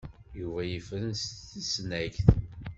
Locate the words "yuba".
0.39-0.61